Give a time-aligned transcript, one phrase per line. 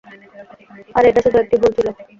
[0.95, 1.87] আরে, এটা শুধু একটি ভুল ছিল।